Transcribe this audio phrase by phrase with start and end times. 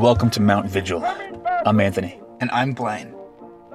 [0.00, 1.04] and welcome to Mount Vigil.
[1.66, 2.18] I'm Anthony.
[2.40, 3.14] And I'm Blaine.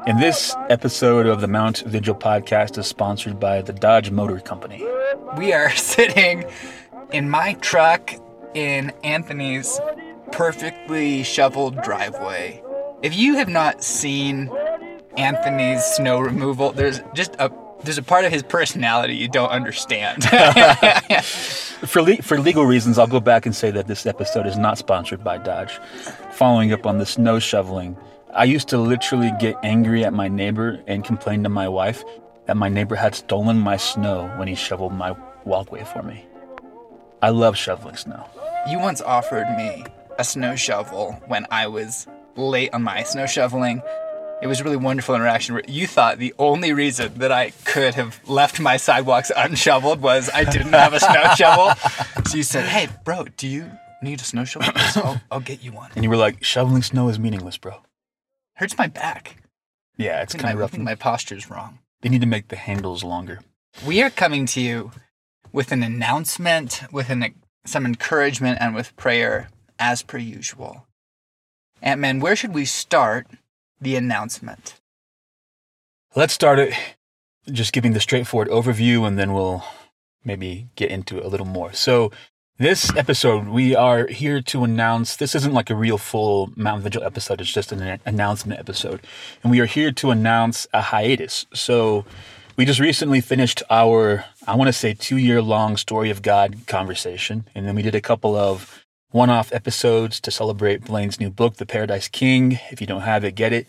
[0.08, 4.84] And this episode of the Mount Vigil podcast is sponsored by the Dodge Motor Company.
[5.38, 6.46] We are sitting
[7.12, 8.12] in my truck
[8.56, 9.80] in Anthony's
[10.32, 12.64] perfectly shoveled driveway.
[13.04, 14.50] If you have not seen
[15.18, 17.52] Anthony's snow removal, there's just a
[17.84, 20.24] there's a part of his personality you don't understand.
[21.24, 24.78] for le- for legal reasons, I'll go back and say that this episode is not
[24.78, 25.80] sponsored by Dodge.
[26.32, 27.98] Following up on the snow shoveling,
[28.34, 32.04] I used to literally get angry at my neighbor and complain to my wife
[32.48, 35.16] that my neighbor had stolen my snow when he shoveled my
[35.46, 36.26] walkway for me.
[37.22, 38.28] I love shoveling snow.
[38.70, 39.86] You once offered me
[40.18, 43.82] a snow shovel when I was late on my snow shoveling.
[44.42, 47.96] It was a really wonderful interaction where you thought the only reason that I could
[47.96, 51.74] have left my sidewalks unshoveled was I didn't have a snow shovel.
[52.26, 54.70] So you said, Hey, bro, do you need a snow shovel?
[54.76, 55.92] I'll, I'll get you one.
[55.96, 57.78] And you were like, shoveling snow is meaningless, bro.
[58.56, 59.38] Hurts my back.
[59.98, 60.72] Yeah, it's kind of I rough.
[60.72, 61.80] think my posture's wrong.
[62.02, 63.40] They need to make the handles longer.
[63.86, 64.92] We are coming to you
[65.54, 67.34] with an announcement, with an,
[67.66, 69.48] some encouragement, and with prayer
[69.80, 70.86] as per usual.
[71.82, 73.28] Ant Man, where should we start
[73.86, 74.82] the announcement?
[76.16, 76.74] Let's start it
[77.50, 79.64] just giving the straightforward overview and then we'll
[80.24, 81.72] maybe get into it a little more.
[81.72, 82.12] So,
[82.58, 87.04] this episode, we are here to announce this isn't like a real full Mountain Vigil
[87.04, 89.02] episode, it's just an announcement episode.
[89.44, 91.46] And we are here to announce a hiatus.
[91.54, 92.06] So,
[92.58, 96.56] we just recently finished our, I want to say, two year long Story of God
[96.66, 97.46] conversation.
[97.54, 98.85] And then we did a couple of
[99.16, 102.60] one off episodes to celebrate Blaine's new book, The Paradise King.
[102.70, 103.66] If you don't have it, get it.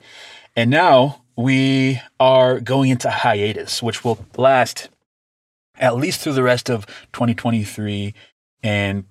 [0.56, 4.88] And now we are going into hiatus, which will last
[5.78, 8.12] at least through the rest of 2023
[8.64, 9.04] and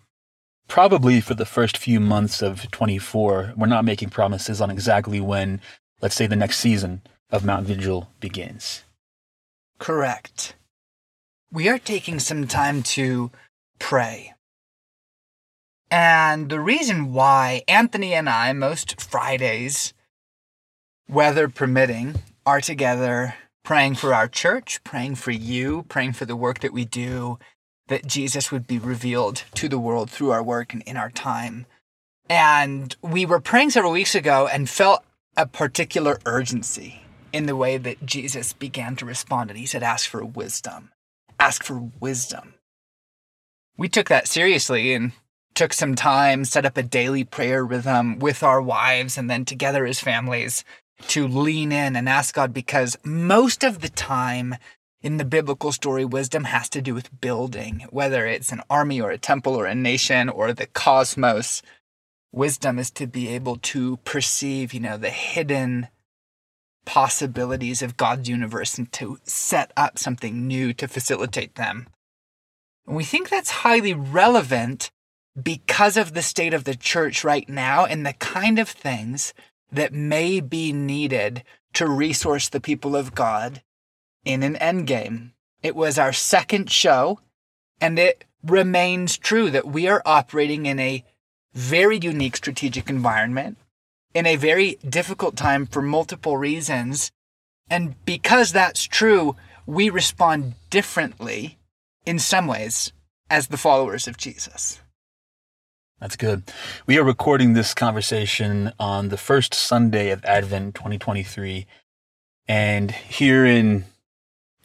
[0.68, 3.54] probably for the first few months of 24.
[3.56, 5.62] We're not making promises on exactly when,
[6.02, 7.02] let's say, the next season
[7.32, 8.84] of Mount Vigil begins.
[9.80, 10.56] Correct.
[11.50, 13.32] We are taking some time to
[13.80, 14.35] pray.
[15.92, 19.94] And the reason why Anthony and I, most Fridays,
[21.08, 22.16] weather permitting,
[22.46, 26.86] are together praying for our church, praying for you, praying for the work that we
[26.86, 27.40] do,
[27.88, 31.66] that Jesus would be revealed to the world through our work and in our time.
[32.30, 35.04] And we were praying several weeks ago and felt
[35.38, 37.02] a particular urgency
[37.32, 39.50] in the way that Jesus began to respond.
[39.50, 40.92] And he said, Ask for wisdom.
[41.40, 42.56] Ask for wisdom.
[43.78, 45.12] We took that seriously and
[45.56, 49.86] took some time, set up a daily prayer rhythm with our wives and then together
[49.86, 50.64] as families
[51.08, 54.56] to lean in and ask God because most of the time
[55.02, 59.12] in the biblical story, wisdom has to do with building, whether it's an army or
[59.12, 61.62] a temple or a nation or the cosmos.
[62.32, 65.88] Wisdom is to be able to perceive, you know, the hidden
[66.86, 71.88] possibilities of God's universe and to set up something new to facilitate them.
[72.88, 74.92] And we think that's highly relevant
[75.42, 79.34] because of the state of the church right now and the kind of things
[79.72, 83.62] that may be needed to resource the people of God
[84.24, 85.32] in an endgame.
[85.62, 87.20] It was our second show,
[87.82, 91.04] and it remains true that we are operating in a
[91.54, 93.58] very unique strategic environment
[94.14, 97.12] in a very difficult time for multiple reasons.
[97.70, 99.36] And because that's true,
[99.66, 101.58] we respond differently
[102.06, 102.94] in some ways
[103.30, 104.80] as the followers of Jesus.
[106.06, 106.44] That's good.
[106.86, 111.66] We are recording this conversation on the first Sunday of Advent 2023.
[112.48, 113.86] And here in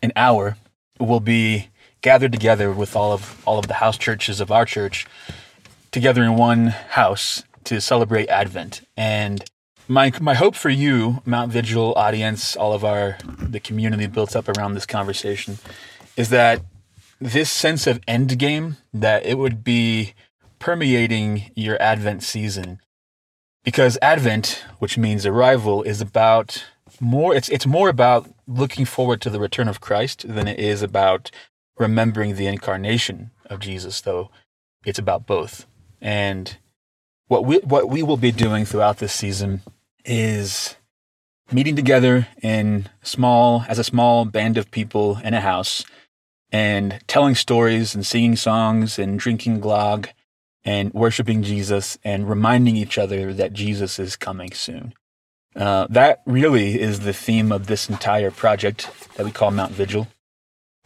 [0.03, 0.59] an hour,
[0.99, 1.71] we'll be
[2.03, 5.07] gathered together with all of all of the house churches of our church
[5.91, 8.83] together in one house to celebrate Advent.
[8.95, 9.43] And
[9.89, 14.47] my my hope for you, Mount Vigil audience, all of our the community built up
[14.47, 15.57] around this conversation,
[16.19, 16.61] is that
[17.19, 20.13] this sense of end game that it would be
[20.61, 22.79] permeating your Advent season.
[23.65, 26.65] Because Advent, which means arrival, is about
[27.01, 30.83] more it's it's more about looking forward to the return of Christ than it is
[30.83, 31.31] about
[31.79, 34.31] remembering the incarnation of Jesus, though
[34.85, 35.67] it's about both.
[36.01, 36.57] And
[37.27, 39.63] what we what we will be doing throughout this season
[40.05, 40.77] is
[41.53, 45.85] meeting together in small as a small band of people in a house
[46.53, 50.09] and telling stories and singing songs and drinking glog
[50.65, 54.95] and worshiping Jesus and reminding each other that Jesus is coming soon.
[55.57, 60.07] Uh, that really is the theme of this entire project that we call Mount Vigil.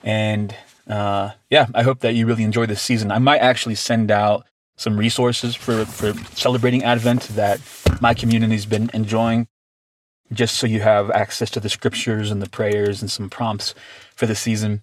[0.03, 0.55] And
[0.87, 3.11] uh, yeah, I hope that you really enjoy this season.
[3.11, 7.61] I might actually send out some resources for, for celebrating Advent that
[8.01, 9.49] my community's been enjoying,
[10.33, 13.75] just so you have access to the scriptures and the prayers and some prompts
[14.17, 14.83] for the season.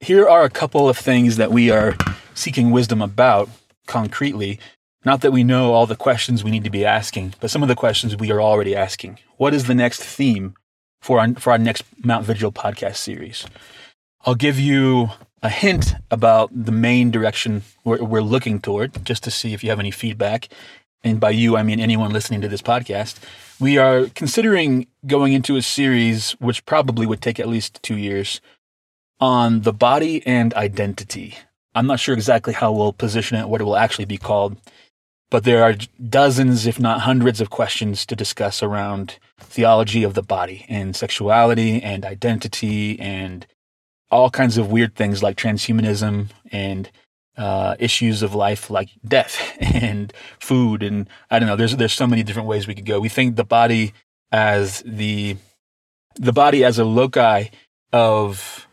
[0.00, 1.96] Here are a couple of things that we are
[2.34, 3.48] seeking wisdom about
[3.92, 4.58] concretely.
[5.04, 7.68] Not that we know all the questions we need to be asking, but some of
[7.68, 9.18] the questions we are already asking.
[9.36, 10.54] What is the next theme
[11.02, 13.46] for our, for our next Mount Vigil podcast series?
[14.24, 15.10] I'll give you
[15.42, 19.70] a hint about the main direction we're, we're looking toward, just to see if you
[19.70, 20.48] have any feedback.
[21.04, 23.18] And by you, I mean anyone listening to this podcast.
[23.58, 28.40] We are considering going into a series, which probably would take at least two years,
[29.20, 31.38] on the body and identity.
[31.74, 34.56] I'm not sure exactly how we'll position it, what it will actually be called,
[35.30, 35.74] but there are
[36.08, 41.82] dozens, if not hundreds, of questions to discuss around theology of the body and sexuality
[41.82, 43.46] and identity and
[44.10, 46.90] all kinds of weird things like transhumanism and
[47.38, 51.56] uh, issues of life like death and food and I don't know.
[51.56, 53.00] There's there's so many different ways we could go.
[53.00, 53.94] We think the body
[54.30, 55.36] as the
[56.16, 57.44] the body as a loci
[57.90, 58.68] of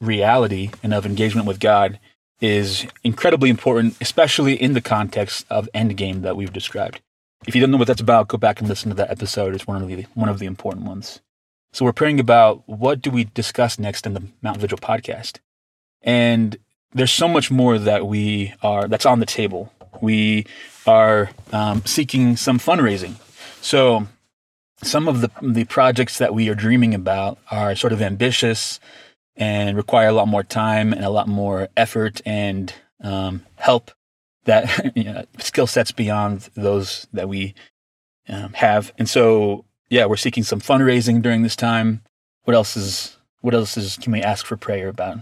[0.00, 2.00] reality and of engagement with God
[2.40, 7.00] is incredibly important, especially in the context of Endgame that we've described.
[7.46, 9.54] If you don't know what that's about, go back and listen to that episode.
[9.54, 11.20] It's one of the one of the important ones.
[11.72, 15.38] So we're praying about what do we discuss next in the Mount Vigil podcast.
[16.02, 16.56] And
[16.92, 19.72] there's so much more that we are that's on the table.
[20.00, 20.46] We
[20.86, 23.14] are um, seeking some fundraising.
[23.62, 24.06] So
[24.82, 28.80] some of the the projects that we are dreaming about are sort of ambitious
[29.36, 32.72] and require a lot more time and a lot more effort and
[33.02, 33.90] um, help
[34.44, 37.54] that you know, skill sets beyond those that we
[38.28, 38.92] um, have.
[38.98, 42.02] And so yeah, we're seeking some fundraising during this time.
[42.44, 45.18] What else is what else is can we ask for prayer about?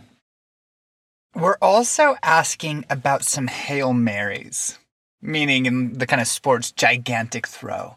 [1.34, 4.78] We're also asking about some Hail Marys,
[5.20, 7.96] meaning in the kind of sports gigantic throw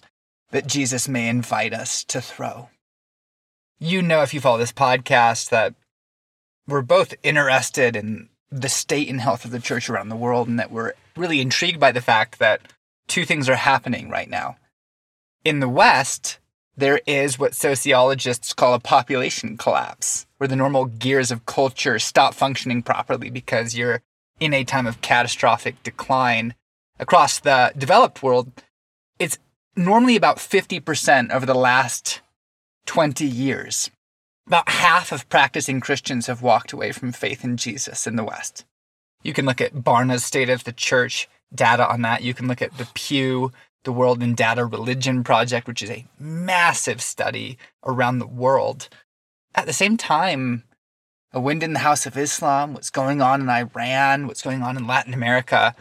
[0.52, 2.70] that Jesus may invite us to throw.
[3.80, 5.74] You know, if you follow this podcast, that
[6.68, 10.60] we're both interested in the state and health of the church around the world, and
[10.60, 12.62] that we're really intrigued by the fact that
[13.08, 14.58] two things are happening right now.
[15.44, 16.38] In the West,
[16.76, 22.34] there is what sociologists call a population collapse, where the normal gears of culture stop
[22.34, 24.02] functioning properly because you're
[24.40, 26.56] in a time of catastrophic decline.
[27.00, 28.52] Across the developed world,
[29.20, 29.38] it's
[29.76, 32.22] normally about 50% over the last
[32.86, 33.90] 20 years.
[34.48, 38.66] About half of practicing Christians have walked away from faith in Jesus in the West.
[39.24, 42.24] You can look at Barna's State of the Church data on that.
[42.24, 43.52] You can look at the Pew
[43.84, 48.90] the World in Data Religion Project, which is a massive study around the world.
[49.56, 50.64] At the same time,
[51.34, 54.78] a wind in the House of Islam, what's going on in Iran, what's going on
[54.78, 55.76] in Latin America,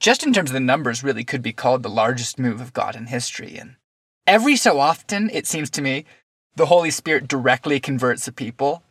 [0.00, 2.96] just in terms of the numbers, really could be called the largest move of God
[2.96, 3.56] in history.
[3.56, 3.76] And
[4.26, 6.04] every so often, it seems to me,
[6.56, 8.82] the Holy Spirit directly converts a people.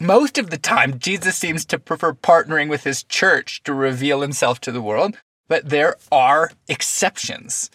[0.00, 4.60] Most of the time, Jesus seems to prefer partnering with his church to reveal himself
[4.60, 5.16] to the world.
[5.46, 7.70] But there are exceptions.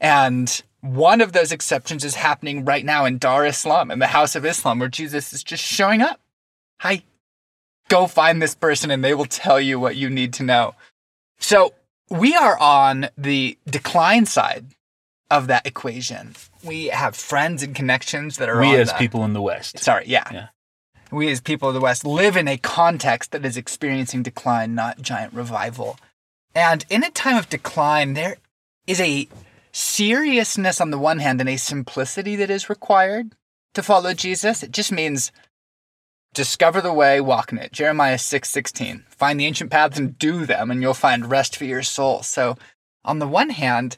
[0.00, 4.34] And one of those exceptions is happening right now in Dar Islam, in the House
[4.34, 6.20] of Islam, where Jesus is just showing up.
[6.80, 7.04] Hi,
[7.88, 10.74] go find this person and they will tell you what you need to know.
[11.38, 11.72] So
[12.10, 14.66] we are on the decline side
[15.32, 16.34] of that equation.
[16.62, 19.78] We have friends and connections that are we as the, people in the West.
[19.78, 20.28] Sorry, yeah.
[20.30, 20.48] yeah.
[21.10, 25.00] We as people of the West live in a context that is experiencing decline, not
[25.00, 25.98] giant revival.
[26.54, 28.36] And in a time of decline, there
[28.86, 29.26] is a
[29.72, 33.34] seriousness on the one hand and a simplicity that is required
[33.72, 34.62] to follow Jesus.
[34.62, 35.32] It just means
[36.34, 37.72] discover the way, walk in it.
[37.72, 39.04] Jeremiah 6 16.
[39.08, 42.22] Find the ancient paths and do them, and you'll find rest for your soul.
[42.22, 42.58] So,
[43.02, 43.96] on the one hand,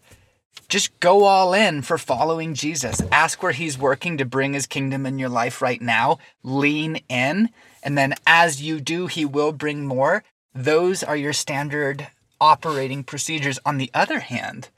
[0.68, 3.00] just go all in for following Jesus.
[3.12, 6.18] Ask where he's working to bring his kingdom in your life right now.
[6.42, 7.50] Lean in.
[7.82, 10.25] And then as you do, he will bring more.
[10.54, 12.08] Those are your standard
[12.40, 13.58] operating procedures.
[13.64, 14.68] On the other hand,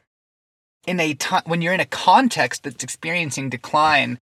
[0.87, 4.18] in a when you're in a context that's experiencing decline,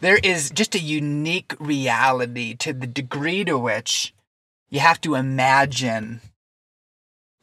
[0.00, 4.14] there is just a unique reality to the degree to which
[4.70, 6.20] you have to imagine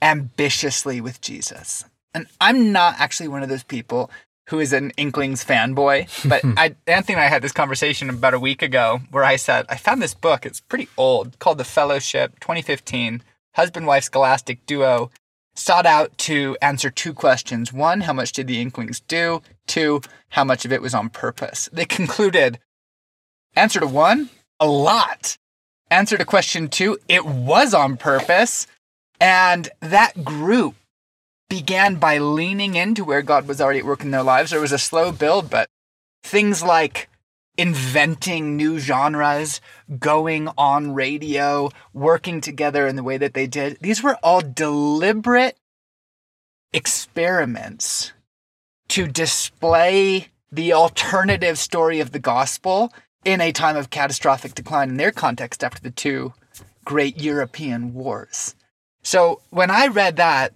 [0.02, 1.86] ambitiously with Jesus.
[2.14, 4.10] And I'm not actually one of those people
[4.48, 8.40] who is an Inklings fanboy, but I, Anthony and I had this conversation about a
[8.40, 12.40] week ago where I said, I found this book, it's pretty old, called The Fellowship,
[12.42, 13.24] 2015,
[13.56, 15.12] husband wife scholastic duo
[15.56, 17.74] sought out to answer two questions.
[17.74, 19.42] One, how much did the Inklings do?
[19.68, 21.70] Two, how much of it was on purpose?
[21.72, 22.60] They concluded
[23.56, 25.38] answer to one, a lot.
[25.90, 28.66] Answer to question two, it was on purpose.
[29.20, 30.76] And that group
[31.52, 34.52] began by leaning into where God was already at work in their lives.
[34.52, 35.68] There was a slow build, but
[36.24, 37.10] things like
[37.58, 39.60] inventing new genres,
[40.00, 45.58] going on radio, working together in the way that they did, these were all deliberate
[46.72, 48.14] experiments
[48.88, 52.94] to display the alternative story of the gospel
[53.26, 56.32] in a time of catastrophic decline in their context after the two
[56.86, 58.56] great European wars.
[59.04, 60.54] So when I read that,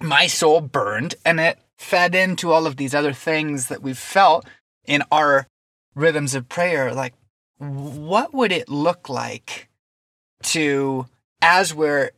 [0.00, 4.46] my soul burned and it fed into all of these other things that we've felt
[4.84, 5.46] in our
[5.94, 6.92] rhythms of prayer.
[6.92, 7.14] Like,
[7.58, 9.68] what would it look like
[10.44, 11.06] to,
[11.40, 12.10] as we're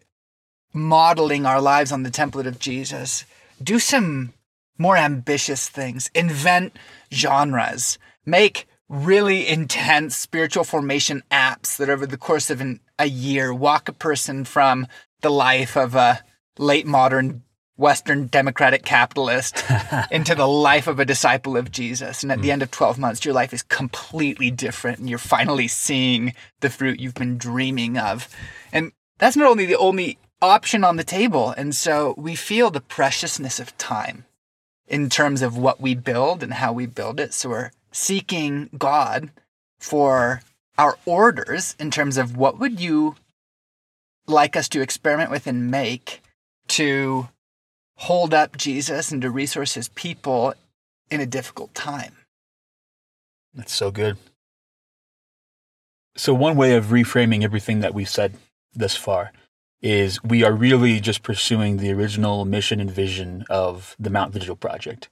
[0.73, 3.25] modeling our lives on the template of Jesus,
[3.63, 4.33] do some
[4.77, 6.77] more ambitious things, invent
[7.13, 13.53] genres, make really intense spiritual formation apps that over the course of an, a year
[13.53, 14.87] walk a person from
[15.21, 16.23] the life of a
[16.59, 17.43] late modern
[17.79, 19.65] Western democratic capitalist
[20.11, 22.23] into the life of a disciple of Jesus.
[22.23, 22.43] And at mm.
[22.43, 22.53] the hmm.
[22.53, 26.99] end of 12 months, your life is completely different and you're finally seeing the fruit
[26.99, 28.29] you've been dreaming of.
[28.73, 31.55] And that's not only the only option on the table.
[31.57, 34.25] And so we feel the preciousness of time
[34.89, 37.33] in terms of what we build and how we build it.
[37.33, 39.31] So we're seeking God
[39.79, 40.43] for
[40.77, 43.15] our orders in terms of what would you
[44.27, 46.23] like us to experiment with and make
[46.69, 47.29] to
[47.99, 50.55] hold up Jesus and to resource his people
[51.11, 52.15] in a difficult time.
[53.55, 54.17] That's so good.
[56.17, 58.35] So, one way of reframing everything that we've said
[58.75, 59.33] thus far
[59.81, 64.57] is we are really just pursuing the original mission and vision of the Mount Vigil
[64.57, 65.09] Project.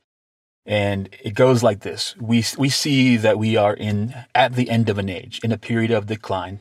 [0.64, 2.16] And it goes like this.
[2.20, 5.58] We, we see that we are in, at the end of an age, in a
[5.58, 6.60] period of decline.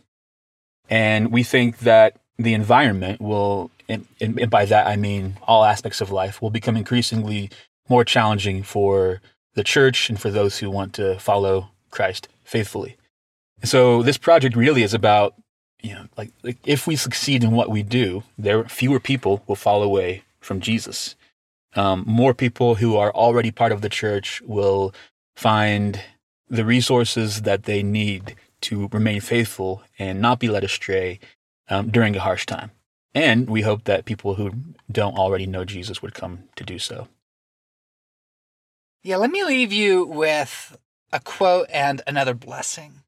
[0.88, 6.02] And we think that the environment will and, and, by that I mean all aspects
[6.02, 7.50] of life, will become increasingly
[7.88, 9.22] more challenging for
[9.54, 12.98] the church and for those who want to follow Christ faithfully.
[13.62, 15.36] And so this project really is about,
[15.82, 19.56] you know, like, like if we succeed in what we do, there fewer people will
[19.56, 21.16] fall away from Jesus.
[21.76, 24.94] Um, more people who are already part of the church will
[25.36, 26.02] find
[26.50, 31.20] the resources that they need to remain faithful and not be led astray
[31.70, 32.72] um, during a harsh time.
[33.16, 34.52] And we hope that people who
[34.92, 37.08] don't already know Jesus would come to do so.
[39.04, 40.78] Yeah, let me leave you with
[41.14, 43.04] a quote and another blessing.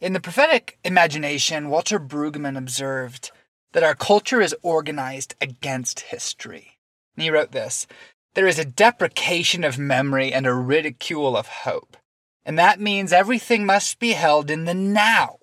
[0.00, 3.32] In the prophetic imagination, Walter Brueggemann observed
[3.72, 6.78] that our culture is organized against history.
[7.16, 7.88] And he wrote this
[8.34, 11.96] There is a deprecation of memory and a ridicule of hope.
[12.44, 15.38] And that means everything must be held in the now,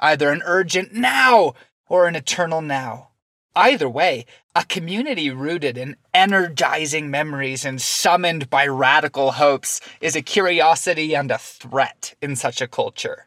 [0.00, 1.54] either an urgent now
[1.88, 3.11] or an eternal now.
[3.54, 4.24] Either way,
[4.56, 11.30] a community rooted in energizing memories and summoned by radical hopes is a curiosity and
[11.30, 13.26] a threat in such a culture.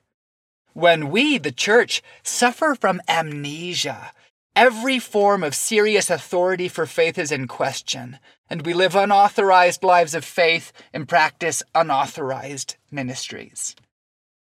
[0.73, 4.11] When we, the church, suffer from amnesia,
[4.55, 10.15] every form of serious authority for faith is in question, and we live unauthorized lives
[10.15, 13.75] of faith and practice unauthorized ministries.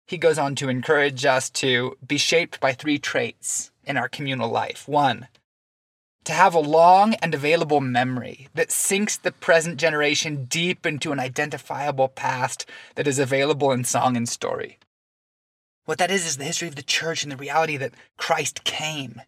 [0.06, 4.49] He goes on to encourage us to be shaped by three traits in our communal
[4.49, 4.88] life.
[4.88, 5.28] One,
[6.26, 11.21] to have a long and available memory that sinks the present generation deep into an
[11.21, 12.66] identifiable past
[12.97, 14.78] that is available in song and story.
[15.85, 19.23] What that is is the history of the church and the reality that Christ came.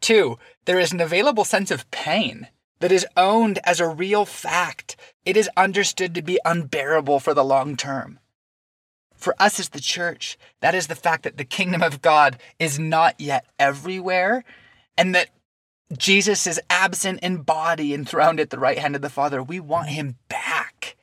[0.00, 2.46] Two, there is an available sense of pain
[2.78, 4.94] that is owned as a real fact.
[5.24, 8.20] It is understood to be unbearable for the long term.
[9.16, 12.78] For us as the church, that is the fact that the kingdom of God is
[12.78, 14.44] not yet everywhere
[14.96, 15.30] and that
[15.96, 19.42] Jesus is absent in body, and enthroned at the right hand of the Father.
[19.42, 20.96] We want him back.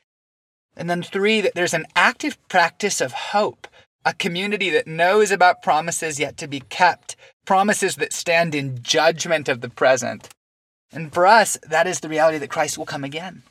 [0.76, 3.68] And then three, that there's an active practice of hope,
[4.06, 7.16] a community that knows about promises yet to be kept,
[7.46, 10.30] promises that stand in judgment of the present.
[10.92, 13.44] And for us, that is the reality that Christ will come again.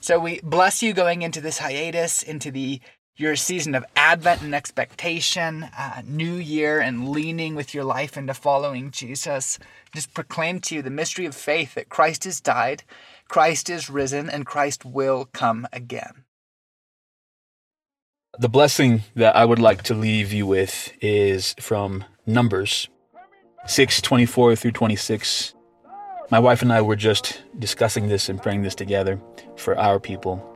[0.00, 2.80] So we bless you going into this hiatus, into the
[3.20, 8.32] your season of Advent and expectation, uh, New Year, and leaning with your life into
[8.32, 9.58] following Jesus.
[9.94, 12.82] Just proclaim to you the mystery of faith that Christ has died,
[13.28, 16.24] Christ is risen, and Christ will come again.
[18.38, 22.88] The blessing that I would like to leave you with is from Numbers
[23.66, 25.54] 6 24 through 26.
[26.30, 29.20] My wife and I were just discussing this and praying this together
[29.56, 30.46] for our people.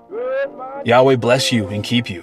[0.85, 2.23] Yahweh bless you and keep you.